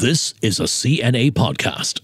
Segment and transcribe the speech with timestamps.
[0.00, 2.00] This is a CNA podcast.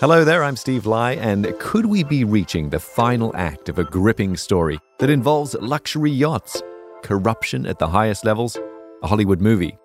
[0.00, 3.84] Hello there, I'm Steve Lai, and could we be reaching the final act of a
[3.84, 6.60] gripping story that involves luxury yachts,
[7.04, 8.58] corruption at the highest levels,
[9.04, 9.78] a Hollywood movie,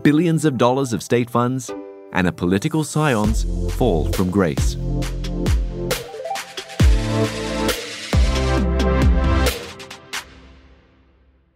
[0.00, 1.70] billions of dollars of state funds,
[2.14, 3.44] and a political scion's
[3.74, 4.78] fall from grace?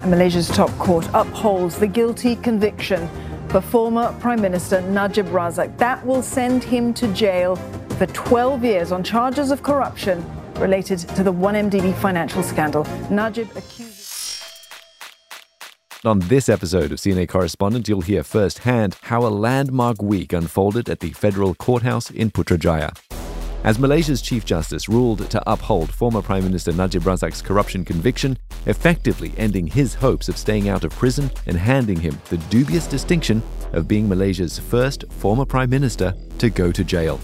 [0.06, 3.08] Malaysia's top court upholds the guilty conviction
[3.48, 5.76] for former Prime Minister Najib Razak.
[5.78, 7.56] That will send him to jail
[7.98, 10.24] for 12 years on charges of corruption
[10.56, 12.84] related to the 1MDB financial scandal.
[13.10, 14.42] Najib accuses.
[16.04, 20.98] On this episode of CNA Correspondent, you'll hear firsthand how a landmark week unfolded at
[20.98, 23.21] the federal courthouse in Putrajaya.
[23.64, 29.32] As Malaysia's Chief Justice ruled to uphold former Prime Minister Najib Razak's corruption conviction, effectively
[29.36, 33.40] ending his hopes of staying out of prison and handing him the dubious distinction
[33.72, 37.20] of being Malaysia's first former Prime Minister to go to jail.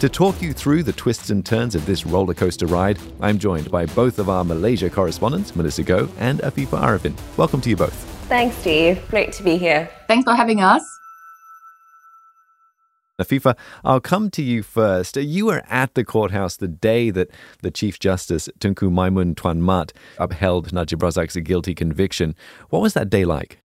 [0.00, 3.86] To talk you through the twists and turns of this rollercoaster ride, I'm joined by
[3.86, 7.14] both of our Malaysia correspondents, Melissa Goh and Afifah Ariffin.
[7.36, 7.94] Welcome to you both.
[8.28, 9.00] Thanks, Steve.
[9.08, 9.88] Great to be here.
[10.08, 10.82] Thanks for having us.
[13.18, 15.16] Afifah, I'll come to you first.
[15.16, 17.30] You were at the courthouse the day that
[17.62, 22.34] the Chief Justice, Tunku Maimun Tuan Mat, upheld Najib Razak's guilty conviction.
[22.68, 23.62] What was that day like?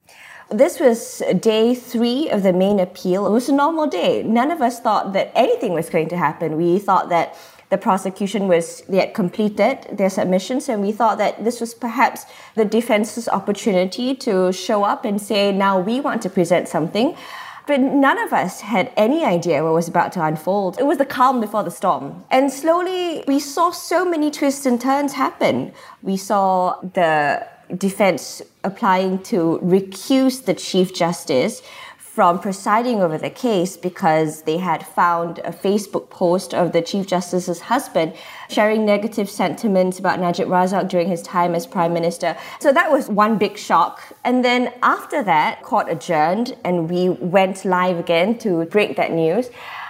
[0.52, 3.26] This was day three of the main appeal.
[3.26, 4.22] It was a normal day.
[4.22, 6.56] None of us thought that anything was going to happen.
[6.56, 7.36] We thought that
[7.72, 12.66] the prosecution was yet completed their submissions, and we thought that this was perhaps the
[12.66, 17.16] defense's opportunity to show up and say, now we want to present something.
[17.70, 20.80] But none of us had any idea what was about to unfold.
[20.80, 22.26] It was the calm before the storm.
[22.32, 25.72] And slowly, we saw so many twists and turns happen.
[26.02, 27.46] We saw the
[27.78, 31.62] defense applying to recuse the Chief Justice
[32.14, 37.06] from presiding over the case because they had found a Facebook post of the Chief
[37.06, 38.14] Justice's husband
[38.50, 42.36] sharing negative sentiments about Najib Razak during his time as Prime Minister.
[42.60, 44.02] So that was one big shock.
[44.26, 49.50] And then after that, court adjourned and we went live again to break that news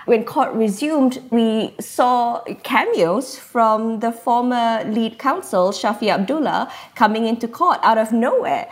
[0.09, 7.47] when court resumed, we saw cameos from the former lead counsel, Shafee Abdullah, coming into
[7.47, 8.67] court out of nowhere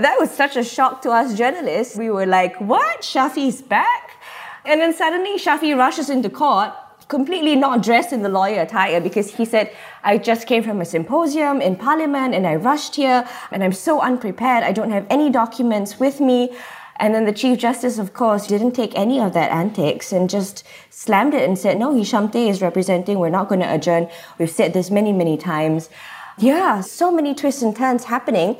[0.00, 1.96] that was such a shock to us journalists.
[1.96, 3.02] We were like, what?
[3.02, 4.16] Shafee's back?
[4.64, 6.72] And then suddenly Shafee rushes into court,
[7.08, 10.84] completely not dressed in the lawyer attire because he said, I just came from a
[10.84, 14.62] symposium in parliament and I rushed here and I'm so unprepared.
[14.62, 16.56] I don't have any documents with me.
[16.96, 20.62] And then the Chief Justice, of course, didn't take any of that antics and just
[20.90, 23.18] slammed it and said, no, Hisham is representing.
[23.18, 24.08] We're not going to adjourn.
[24.38, 25.90] We've said this many, many times.
[26.38, 28.56] Yeah, so many twists and turns happening.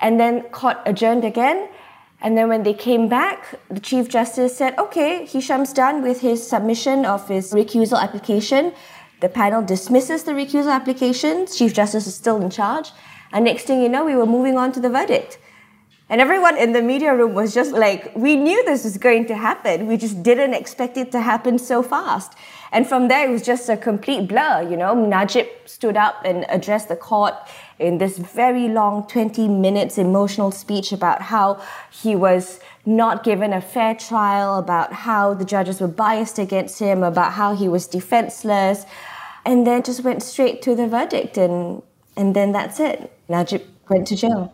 [0.00, 1.68] And then court adjourned again.
[2.20, 6.46] And then when they came back, the Chief Justice said, okay, Hisham's done with his
[6.46, 8.72] submission of his recusal application.
[9.20, 11.46] The panel dismisses the recusal application.
[11.46, 12.92] Chief Justice is still in charge.
[13.32, 15.38] And next thing you know, we were moving on to the verdict.
[16.10, 19.34] And everyone in the media room was just like, we knew this was going to
[19.34, 19.86] happen.
[19.86, 22.34] We just didn't expect it to happen so fast.
[22.72, 24.66] And from there, it was just a complete blur.
[24.68, 27.34] You know, Najib stood up and addressed the court
[27.78, 33.60] in this very long 20 minutes emotional speech about how he was not given a
[33.60, 38.84] fair trial, about how the judges were biased against him, about how he was defenseless,
[39.44, 41.36] and then just went straight to the verdict.
[41.36, 41.82] And,
[42.16, 43.12] and then that's it.
[43.28, 44.52] Najib went to jail.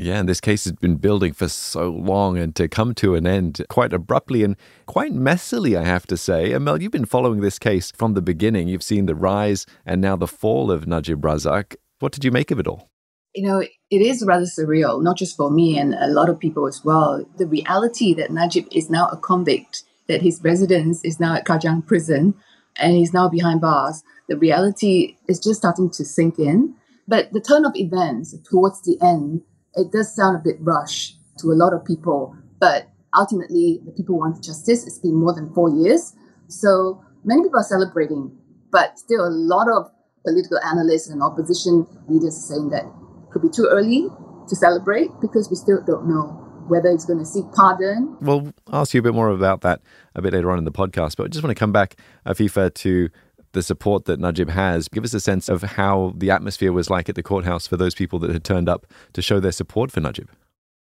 [0.00, 3.26] Yeah, and this case has been building for so long and to come to an
[3.26, 4.54] end quite abruptly and
[4.86, 6.52] quite messily, I have to say.
[6.52, 8.68] Amel, you've been following this case from the beginning.
[8.68, 11.74] You've seen the rise and now the fall of Najib Razak.
[12.00, 12.90] What did you make of it all?
[13.34, 16.66] You know, it is rather surreal, not just for me and a lot of people
[16.66, 17.24] as well.
[17.36, 21.86] The reality that Najib is now a convict, that his residence is now at Kajang
[21.86, 22.34] prison,
[22.76, 24.02] and he's now behind bars.
[24.28, 26.74] The reality is just starting to sink in.
[27.06, 29.42] But the turn of events towards the end
[29.78, 34.18] it does sound a bit rushed to a lot of people, but ultimately, the people
[34.18, 34.86] want justice.
[34.86, 36.14] It's been more than four years.
[36.48, 38.36] So many people are celebrating,
[38.72, 39.90] but still, a lot of
[40.28, 44.08] political analysts and opposition leaders are saying that it could be too early
[44.48, 48.16] to celebrate because we still don't know whether he's going to seek pardon.
[48.20, 49.80] Well, ask you a bit more about that
[50.14, 51.96] a bit later on in the podcast, but I just want to come back,
[52.26, 53.08] uh, Afifah, to
[53.52, 54.88] the support that Najib has.
[54.88, 57.94] Give us a sense of how the atmosphere was like at the courthouse for those
[57.94, 60.28] people that had turned up to show their support for Najib.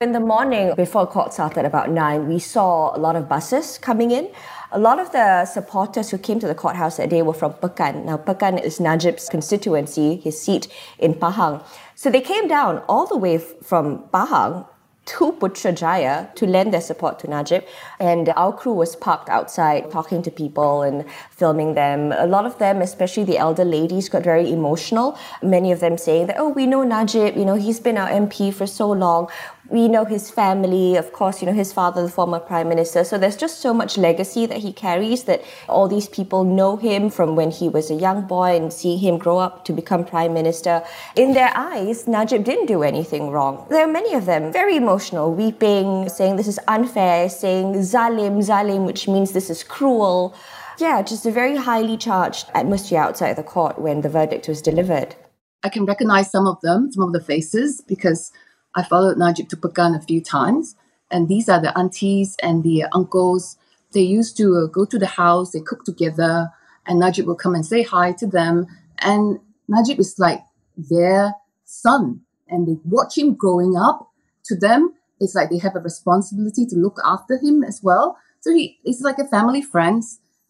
[0.02, 4.12] In the morning, before court started about 9, we saw a lot of buses coming
[4.12, 4.30] in.
[4.74, 8.04] A lot of the supporters who came to the courthouse that day were from Pekan.
[8.04, 10.68] Now, Pekan is Najib's constituency, his seat
[11.00, 11.64] in Pahang.
[11.96, 14.68] So they came down all the way from Pahang
[15.06, 17.64] to Putrajaya to lend their support to Najib.
[18.00, 22.12] And our crew was parked outside talking to people and filming them.
[22.12, 25.18] A lot of them, especially the elder ladies, got very emotional.
[25.44, 28.54] Many of them saying that, oh, we know Najib, you know, he's been our MP
[28.54, 29.30] for so long
[29.70, 33.04] we know his family, of course, you know, his father, the former prime minister.
[33.04, 37.10] So there's just so much legacy that he carries that all these people know him
[37.10, 40.34] from when he was a young boy and see him grow up to become prime
[40.34, 40.84] minister.
[41.16, 43.66] In their eyes, Najib didn't do anything wrong.
[43.70, 48.86] There are many of them very emotional, weeping, saying this is unfair, saying zalim, zalim,
[48.86, 50.36] which means this is cruel.
[50.78, 55.16] Yeah, just a very highly charged atmosphere outside the court when the verdict was delivered.
[55.64, 58.32] I can recognize some of them, some of the faces, because
[58.76, 60.76] I followed Najib to Pekan a few times,
[61.10, 63.58] and these are the aunties and the uncles.
[63.94, 66.52] They used to uh, go to the house, they cook together,
[66.86, 68.68] and Najib will come and say hi to them.
[69.00, 69.40] And
[69.70, 70.42] Najib is like
[70.76, 71.34] their
[71.64, 74.12] son, and they watch him growing up.
[74.48, 78.18] To them, it's like they have a responsibility to look after him as well.
[78.42, 80.04] So he is like a family friend,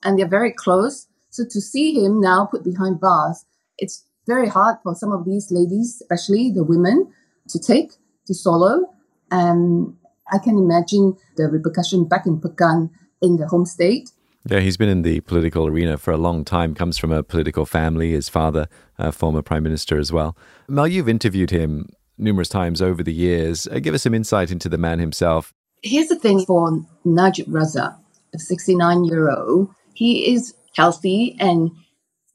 [0.03, 1.07] and they're very close.
[1.29, 3.45] So to see him now put behind bars,
[3.77, 7.13] it's very hard for some of these ladies, especially the women,
[7.49, 7.91] to take
[8.27, 8.93] to solo.
[9.31, 9.95] And
[10.31, 12.89] I can imagine the repercussion back in Pekan
[13.21, 14.11] in the home state.
[14.47, 17.65] Yeah, he's been in the political arena for a long time, comes from a political
[17.65, 18.67] family, his father,
[18.99, 20.37] a former prime minister as well.
[20.67, 23.67] Mel, you've interviewed him numerous times over the years.
[23.67, 25.51] Uh, give us some insight into the man himself.
[25.81, 27.97] Here's the thing for Najib Razak,
[28.33, 31.71] a 69 year old, he is healthy and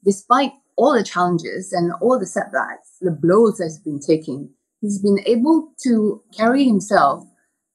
[0.03, 4.49] despite all the challenges and all the setbacks, the blows that he's been taking,
[4.81, 7.23] he's been able to carry himself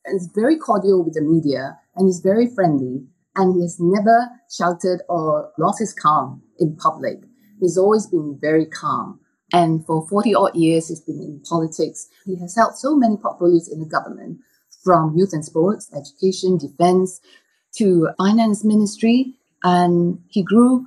[0.04, 3.06] and is very cordial with the media and he's very friendly
[3.36, 7.18] and he has never shouted or lost his calm in public.
[7.60, 9.20] He's always been very calm.
[9.52, 12.08] And for 40 odd years, he's been in politics.
[12.24, 14.40] He has held so many portfolios in the government
[14.82, 17.20] from youth and sports, education, defense,
[17.76, 19.34] to finance ministry.
[19.62, 20.86] And he grew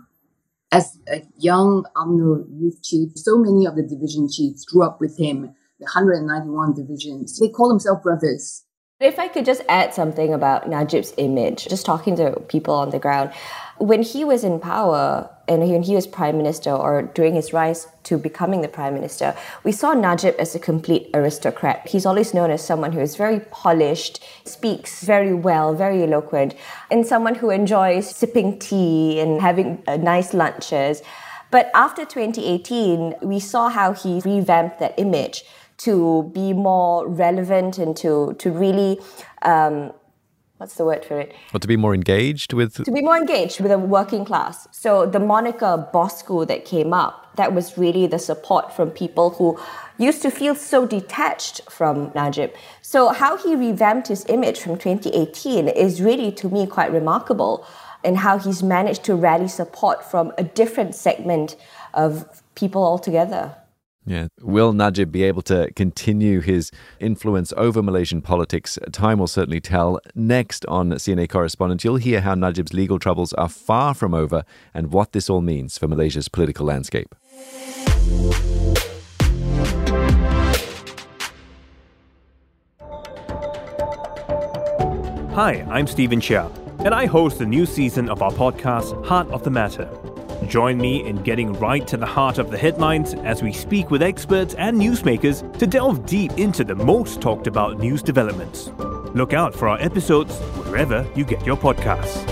[0.72, 3.12] as a young UMNO youth chief.
[3.16, 7.40] So many of the division chiefs grew up with him 191 divisions.
[7.40, 8.66] They call themselves brothers.
[9.00, 13.00] If I could just add something about Najib's image, just talking to people on the
[13.00, 13.32] ground,
[13.78, 17.88] when he was in power and when he was prime minister or during his rise
[18.04, 19.34] to becoming the prime minister,
[19.64, 21.88] we saw Najib as a complete aristocrat.
[21.88, 26.54] He's always known as someone who is very polished, speaks very well, very eloquent,
[26.92, 31.02] and someone who enjoys sipping tea and having uh, nice lunches.
[31.52, 35.46] But after 2018, we saw how he revamped that image
[35.80, 39.00] to be more relevant and to to really
[39.42, 39.92] um,
[40.60, 41.34] what's the word for it?
[41.54, 44.68] Or to be more engaged with to be more engaged with the working class.
[44.72, 49.58] So the moniker Bossku that came up, that was really the support from people who
[49.98, 52.54] used to feel so detached from Najib.
[52.82, 57.66] So how he revamped his image from 2018 is really to me quite remarkable
[58.04, 61.56] and how he's managed to rally support from a different segment
[61.94, 63.56] of people altogether.
[64.06, 64.28] Yeah.
[64.42, 68.80] Will Najib be able to continue his influence over Malaysian politics?
[68.92, 70.00] Time will certainly tell.
[70.16, 74.44] Next on CNA Correspondent, you'll hear how Najib's legal troubles are far from over
[74.74, 77.14] and what this all means for Malaysia's political landscape.
[85.34, 89.44] Hi, I'm Stephen Chia, and I host the new season of our podcast, Heart of
[89.44, 89.88] the Matter.
[90.48, 94.02] Join me in getting right to the heart of the headlines as we speak with
[94.02, 98.70] experts and newsmakers to delve deep into the most talked about news developments.
[99.14, 102.26] Look out for our episodes wherever you get your podcasts.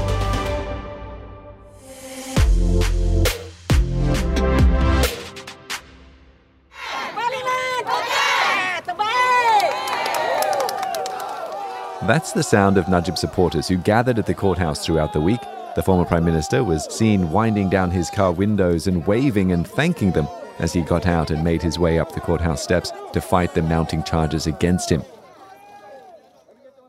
[12.08, 15.42] That's the sound of Najib supporters who gathered at the courthouse throughout the week
[15.78, 20.12] the former Prime Minister was seen winding down his car windows and waving and thanking
[20.12, 23.54] them as he got out and made his way up the courthouse steps to fight
[23.54, 25.04] the mounting charges against him.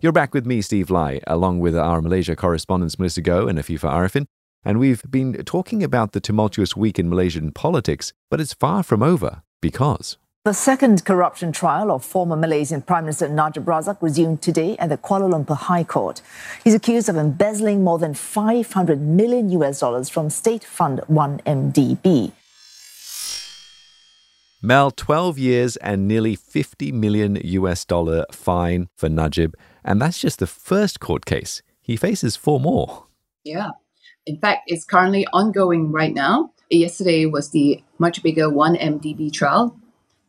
[0.01, 3.93] You're back with me, Steve Lai, along with our Malaysia correspondents Melissa Goh and Afifah
[3.93, 4.25] Ariffin,
[4.65, 9.03] and we've been talking about the tumultuous week in Malaysian politics, but it's far from
[9.03, 10.17] over because.
[10.49, 14.97] The second corruption trial of former Malaysian Prime Minister Najib Razak resumed today at the
[14.97, 16.23] Kuala Lumpur High Court.
[16.65, 22.33] He's accused of embezzling more than 500 million US dollars from State Fund 1MDB.
[24.63, 29.55] Mel, 12 years and nearly 50 million US dollar fine for Najib.
[29.85, 31.61] And that's just the first court case.
[31.83, 33.05] He faces four more.
[33.45, 33.73] Yeah.
[34.25, 36.53] In fact, it's currently ongoing right now.
[36.71, 39.79] Yesterday was the much bigger 1MDB trial,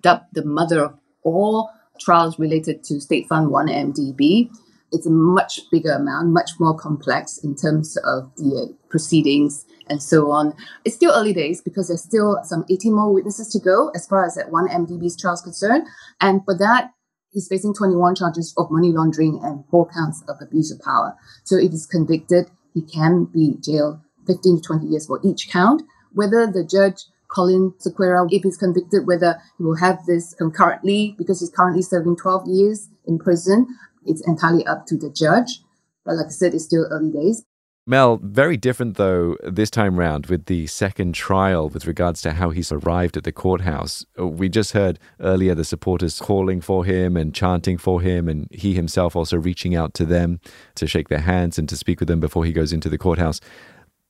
[0.01, 4.49] dubbed the mother of all trials related to State Fund 1MDB.
[4.91, 10.01] It's a much bigger amount, much more complex in terms of the uh, proceedings and
[10.01, 10.53] so on.
[10.83, 14.25] It's still early days because there's still some 18 more witnesses to go as far
[14.25, 15.87] as that 1MDB's trial is concerned.
[16.21, 16.91] And for that,
[17.31, 21.15] he's facing 21 charges of money laundering and four counts of abuse of power.
[21.43, 25.83] So if he's convicted, he can be jailed 15 to 20 years for each count.
[26.13, 31.39] Whether the judge Collin Sequerah, if he's convicted, whether he will have this concurrently because
[31.39, 33.67] he's currently serving 12 years in prison,
[34.05, 35.61] it's entirely up to the judge.
[36.05, 37.45] But like I said, it's still early days.
[37.89, 42.51] Mel, very different though this time round with the second trial with regards to how
[42.51, 44.05] he's arrived at the courthouse.
[44.15, 48.75] We just heard earlier the supporters calling for him and chanting for him, and he
[48.75, 50.39] himself also reaching out to them
[50.75, 53.41] to shake their hands and to speak with them before he goes into the courthouse.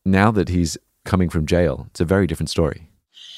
[0.03, 2.88] Now that he's coming from jail, it's a very different story.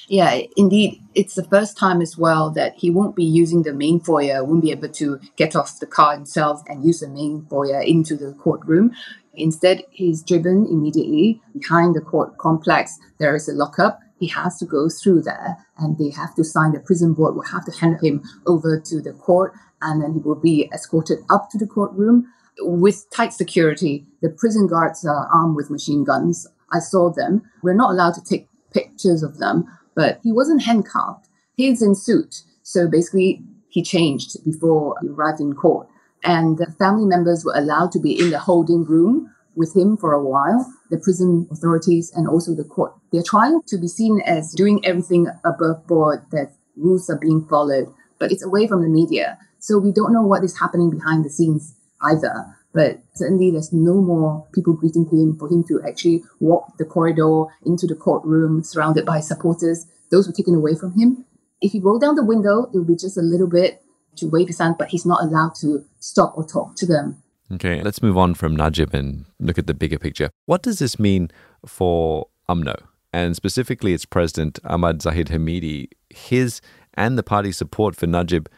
[0.07, 1.01] Yeah, indeed.
[1.15, 4.61] It's the first time as well that he won't be using the main foyer, won't
[4.61, 8.33] be able to get off the car himself and use the main foyer into the
[8.33, 8.91] courtroom.
[9.33, 12.97] Instead, he's driven immediately behind the court complex.
[13.19, 13.99] There is a lockup.
[14.19, 17.43] He has to go through there and they have to sign, the prison board will
[17.43, 21.49] have to hand him over to the court and then he will be escorted up
[21.51, 24.05] to the courtroom with tight security.
[24.21, 26.47] The prison guards are armed with machine guns.
[26.71, 27.49] I saw them.
[27.63, 29.65] We're not allowed to take pictures of them,
[29.95, 31.27] but he wasn't handcuffed.
[31.55, 32.43] He's in suit.
[32.63, 35.87] So basically, he changed before he arrived in court
[36.23, 40.13] and the family members were allowed to be in the holding room with him for
[40.13, 40.71] a while.
[40.89, 45.27] The prison authorities and also the court, they're trying to be seen as doing everything
[45.43, 47.87] above board, that rules are being followed,
[48.19, 49.37] but it's away from the media.
[49.59, 52.57] So we don't know what is happening behind the scenes either.
[52.73, 57.45] But certainly there's no more people greeting him for him to actually walk the corridor
[57.65, 59.87] into the courtroom surrounded by supporters.
[60.09, 61.25] Those were taken away from him.
[61.61, 63.83] If he rolled down the window, it would be just a little bit
[64.17, 67.21] to wave his hand, but he's not allowed to stop or talk to them.
[67.53, 70.29] Okay, let's move on from Najib and look at the bigger picture.
[70.45, 71.29] What does this mean
[71.65, 72.75] for UMNO
[73.11, 75.89] and specifically its president, Ahmad Zahid Hamidi?
[76.09, 76.61] His
[76.93, 78.49] and the party's support for Najib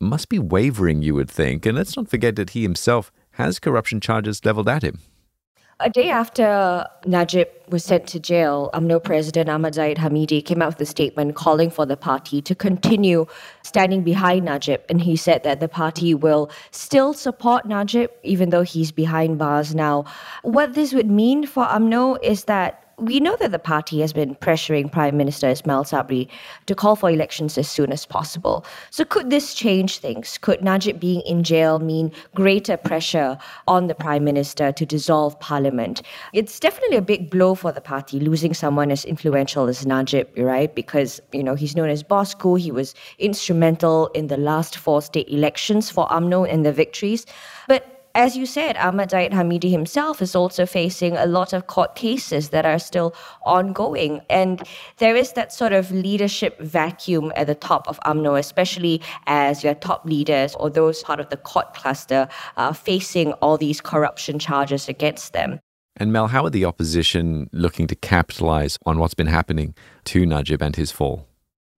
[0.00, 1.66] must be wavering, you would think.
[1.66, 4.98] And let's not forget that he himself has corruption charges leveled at him.
[5.84, 10.68] A day after Najib was sent to jail, UMNO President Ahmad Zahid Hamidi came out
[10.68, 13.26] with a statement calling for the party to continue
[13.64, 14.82] standing behind Najib.
[14.88, 19.74] And he said that the party will still support Najib, even though he's behind bars
[19.74, 20.04] now.
[20.42, 24.36] What this would mean for UMNO is that we know that the party has been
[24.36, 26.28] pressuring Prime Minister Ismail Sabri
[26.66, 28.64] to call for elections as soon as possible.
[28.90, 30.38] So, could this change things?
[30.38, 36.02] Could Najib being in jail mean greater pressure on the Prime Minister to dissolve Parliament?
[36.32, 40.72] It's definitely a big blow for the party, losing someone as influential as Najib, right?
[40.72, 42.58] Because, you know, he's known as Bossku.
[42.58, 47.26] He was instrumental in the last four state elections for UMNO and the victories.
[47.66, 51.94] But as you said, Ahmad Zahid Hamidi himself is also facing a lot of court
[51.94, 53.14] cases that are still
[53.44, 54.20] ongoing.
[54.28, 54.62] And
[54.98, 59.74] there is that sort of leadership vacuum at the top of UMNO, especially as your
[59.74, 64.88] top leaders or those part of the court cluster are facing all these corruption charges
[64.88, 65.60] against them.
[65.96, 70.62] And Mel, how are the opposition looking to capitalize on what's been happening to Najib
[70.62, 71.28] and his fall?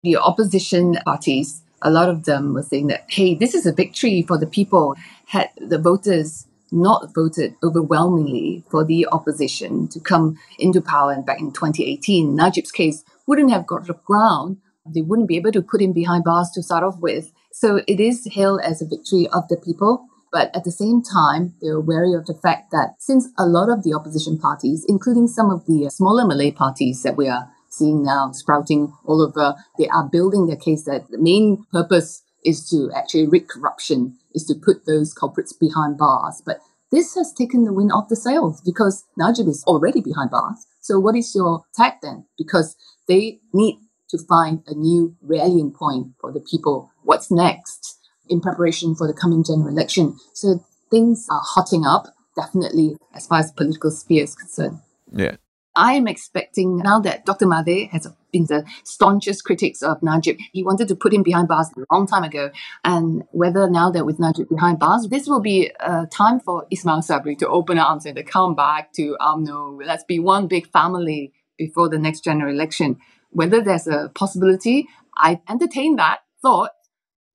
[0.04, 4.22] The opposition parties a lot of them were saying that, hey, this is a victory
[4.26, 4.96] for the people.
[5.26, 11.40] Had the voters not voted overwhelmingly for the opposition to come into power and back
[11.40, 14.58] in 2018, Najib's case wouldn't have got off ground.
[14.86, 17.32] They wouldn't be able to put him behind bars to start off with.
[17.52, 20.06] So it is hailed as a victory of the people.
[20.32, 23.84] But at the same time, they're wary of the fact that since a lot of
[23.84, 28.32] the opposition parties, including some of the smaller Malay parties that we are seeing now
[28.32, 29.54] sprouting all over.
[29.78, 34.44] They are building their case that the main purpose is to actually rid corruption, is
[34.44, 36.42] to put those culprits behind bars.
[36.44, 36.60] But
[36.92, 40.66] this has taken the wind off the sails because Najib is already behind bars.
[40.80, 42.26] So what is your tag then?
[42.36, 42.76] Because
[43.08, 43.78] they need
[44.10, 46.90] to find a new rallying point for the people.
[47.02, 50.16] What's next in preparation for the coming general election?
[50.34, 54.80] So things are hotting up, definitely, as far as the political sphere is concerned.
[55.12, 55.36] Yeah.
[55.76, 57.46] I am expecting now that Dr.
[57.46, 60.36] Mahathir has been the staunchest critics of Najib.
[60.52, 62.50] He wanted to put him behind bars a long time ago.
[62.84, 67.00] And whether now that with Najib behind bars, this will be a time for Ismail
[67.00, 69.80] Sabri to open arms and to come back to UMNO.
[69.84, 72.98] Let's be one big family before the next general election.
[73.30, 76.70] Whether there's a possibility, I entertain that thought.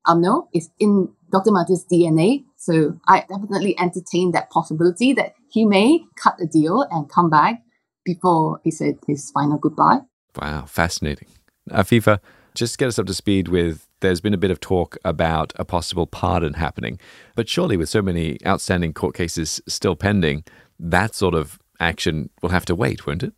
[0.06, 1.52] Um, no, it's in Dr.
[1.52, 2.46] Mahathir's DNA.
[2.56, 7.64] So I definitely entertain that possibility that he may cut a deal and come back
[8.14, 10.00] before he said his final goodbye.
[10.42, 11.28] Wow, fascinating.
[11.70, 12.20] Uh, Afifah,
[12.56, 15.66] just get us up to speed with there's been a bit of talk about a
[15.66, 17.00] possible pardon happening.
[17.36, 20.44] But surely, with so many outstanding court cases still pending,
[20.80, 23.34] that sort of action will have to wait, won't it?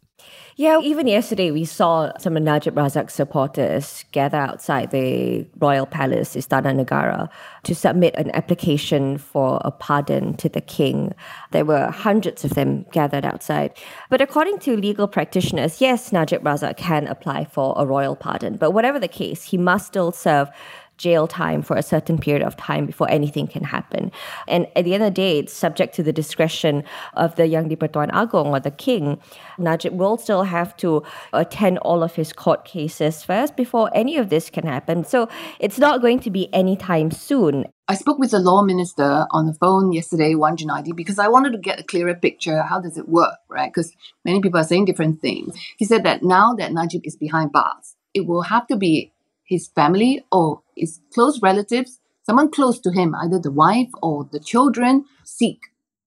[0.55, 6.35] Yeah, even yesterday we saw some of Najib Razak's supporters gather outside the Royal Palace,
[6.35, 7.29] Istana Negara,
[7.63, 11.13] to submit an application for a pardon to the king.
[11.51, 13.71] There were hundreds of them gathered outside.
[14.09, 18.57] But according to legal practitioners, yes, Najib Razak can apply for a royal pardon.
[18.57, 20.49] But whatever the case, he must still serve
[20.97, 24.11] jail time for a certain period of time before anything can happen.
[24.47, 26.83] And at the end of the day, it's subject to the discretion
[27.15, 29.19] of the Yang di-Pertuan Agong or the king.
[29.57, 34.29] Najib will still have to attend all of his court cases first before any of
[34.29, 35.03] this can happen.
[35.03, 35.27] So
[35.59, 37.65] it's not going to be anytime soon.
[37.87, 41.51] I spoke with the law minister on the phone yesterday, Wan Junaidi, because I wanted
[41.51, 42.61] to get a clearer picture.
[42.63, 43.69] How does it work, right?
[43.73, 43.91] Because
[44.23, 45.55] many people are saying different things.
[45.77, 49.11] He said that now that Najib is behind bars, it will have to be
[49.51, 54.39] his family or his close relatives, someone close to him, either the wife or the
[54.39, 55.59] children, seek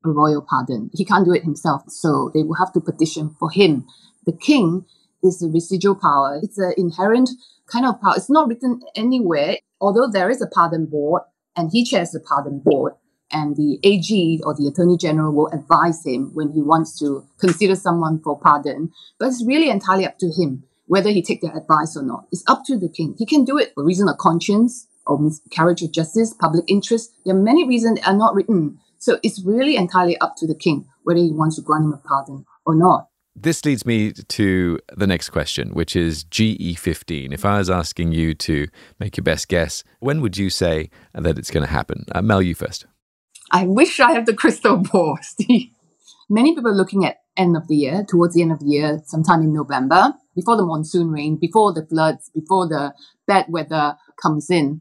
[0.03, 0.91] a royal pardon.
[0.95, 3.87] He can't do it himself, so they will have to petition for him.
[4.25, 4.87] The king
[5.23, 6.41] is a residual power.
[6.43, 7.29] It's an inherent
[7.71, 8.15] kind of power.
[8.17, 11.23] It's not written anywhere, although there is a pardon board
[11.55, 12.95] and he chairs the pardon board.
[13.31, 17.75] And the AG or the Attorney General will advise him when he wants to consider
[17.75, 18.93] someone for pardon.
[19.19, 22.27] But it's really entirely up to him whether he take their advice or not.
[22.33, 23.15] It's up to the king.
[23.19, 27.13] He can do it for reason of conscience or miscarriage of justice, public interest.
[27.25, 28.79] There are many reasons that are not written.
[28.99, 31.99] So it's really entirely up to the king whether he wants to grant him a
[31.99, 33.09] pardon or not.
[33.37, 37.33] This leads me to the next question, which is GE15.
[37.33, 38.69] If I was asking you to
[39.01, 42.05] make your best guess, when would you say that it's going to happen?
[42.13, 42.87] Uh, Mel, you first.
[43.51, 45.71] I wish I had the crystal ball, Steve.
[46.31, 49.01] Many people are looking at end of the year, towards the end of the year,
[49.05, 52.93] sometime in November, before the monsoon rain, before the floods, before the
[53.27, 54.81] bad weather comes in,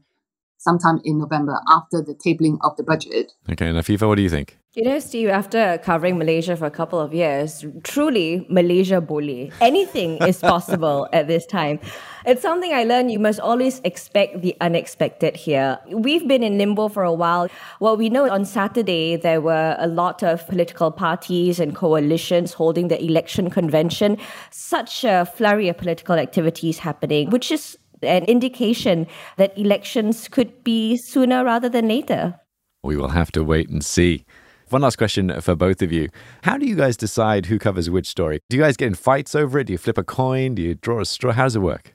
[0.64, 3.32] sometime in November after the tabling of the budget.
[3.52, 4.58] Okay, and Afifah, what do you think?
[4.74, 9.52] You know, Steve, after covering Malaysia for a couple of years, truly Malaysia boleh.
[9.60, 11.78] Anything is possible at this time.
[12.26, 15.78] It's something I learned you must always expect the unexpected here.
[15.92, 17.46] We've been in limbo for a while.
[17.78, 22.88] Well, we know on Saturday there were a lot of political parties and coalitions holding
[22.88, 24.18] the election convention.
[24.50, 30.96] Such a flurry of political activities happening, which is an indication that elections could be
[30.96, 32.38] sooner rather than later.
[32.82, 34.24] We will have to wait and see.
[34.70, 36.08] One last question for both of you.
[36.42, 38.40] How do you guys decide who covers which story?
[38.48, 39.64] Do you guys get in fights over it?
[39.64, 40.54] Do you flip a coin?
[40.54, 41.32] Do you draw a straw?
[41.32, 41.94] How does it work?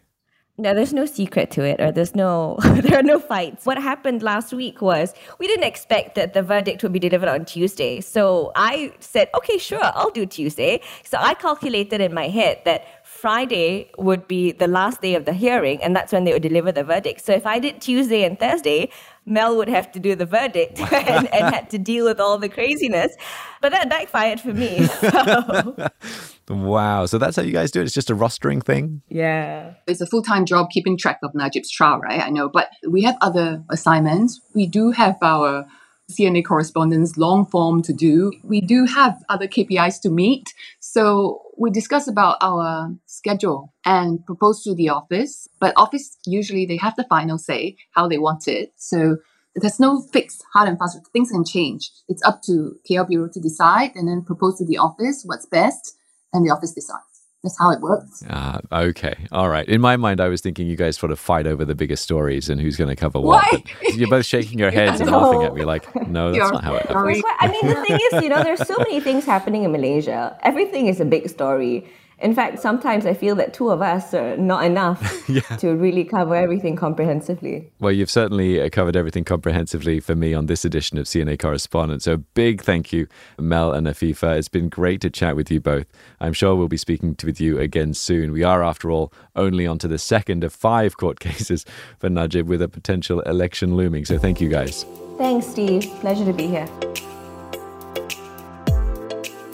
[0.59, 3.65] No, there's no secret to it, or there's no, there are no fights.
[3.65, 7.45] What happened last week was we didn't expect that the verdict would be delivered on
[7.45, 8.01] Tuesday.
[8.01, 10.81] So I said, okay, sure, I'll do Tuesday.
[11.05, 15.33] So I calculated in my head that Friday would be the last day of the
[15.33, 17.25] hearing, and that's when they would deliver the verdict.
[17.25, 18.91] So if I did Tuesday and Thursday,
[19.25, 22.49] Mel would have to do the verdict and, and, had to deal with all the
[22.49, 23.15] craziness.
[23.61, 24.85] But that backfired for me.
[24.85, 25.89] So.
[26.49, 27.05] wow.
[27.05, 27.83] So that's how you guys do it?
[27.83, 29.01] It's just a rostering thing?
[29.09, 29.73] Yeah.
[29.85, 32.21] It's a full time job keeping track of Najib's trial, right?
[32.21, 32.49] I know.
[32.49, 34.39] But we have other assignments.
[34.55, 35.65] We do have our
[36.11, 38.31] CNA correspondence long form to do.
[38.43, 40.53] We do have other KPIs to meet.
[40.79, 45.47] So we discuss about our schedule and propose to the office.
[45.59, 48.71] But office usually they have the final say how they want it.
[48.77, 49.17] So
[49.55, 50.97] there's no fixed hard and fast.
[51.11, 51.91] Things can change.
[52.07, 55.97] It's up to KL Bureau to decide and then propose to the office what's best,
[56.31, 57.08] and the office decides.
[57.43, 58.21] That's how it works.
[58.29, 59.15] Ah, okay.
[59.31, 59.65] All right.
[59.67, 62.49] In my mind, I was thinking you guys sort of fight over the biggest stories
[62.49, 63.63] and who's going to cover what.
[63.93, 66.75] You're both shaking your heads and laughing at me like, no, that's You're not how
[66.75, 67.23] it happens.
[67.39, 70.37] I mean, the thing is, you know, there's so many things happening in Malaysia.
[70.43, 71.87] Everything is a big story.
[72.21, 75.41] In fact, sometimes I feel that two of us are not enough yeah.
[75.57, 77.71] to really cover everything comprehensively.
[77.79, 82.03] Well, you've certainly uh, covered everything comprehensively for me on this edition of CNA Correspondent.
[82.03, 84.37] So, big thank you, Mel and Afifah.
[84.37, 85.87] It's been great to chat with you both.
[86.19, 88.33] I'm sure we'll be speaking to, with you again soon.
[88.33, 91.65] We are, after all, only on to the second of five court cases
[91.99, 94.03] for Najib with a potential election looming.
[94.03, 94.85] So, thank you guys.
[95.17, 95.83] Thanks, Steve.
[96.01, 96.67] Pleasure to be here.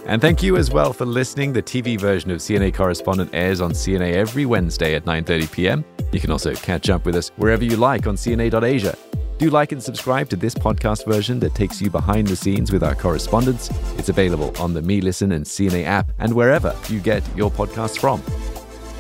[0.07, 1.51] And thank you as well for listening.
[1.51, 5.85] The TV version of CNA Correspondent airs on CNA every Wednesday at 9:30 p.m.
[6.11, 8.95] You can also catch up with us wherever you like on CNA.asia.
[9.37, 12.83] Do like and subscribe to this podcast version that takes you behind the scenes with
[12.83, 13.69] our correspondents.
[13.97, 18.21] It's available on the meListen and CNA app and wherever you get your podcasts from.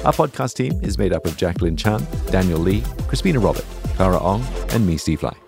[0.05, 3.65] Our podcast team is made up of Jacqueline Chan, Daniel Lee, Crispina Robert,
[3.95, 5.44] Clara Ong, and me, Steve Lai.